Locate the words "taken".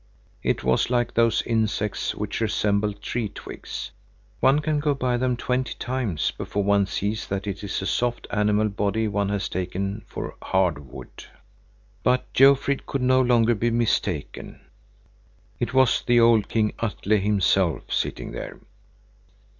9.47-10.03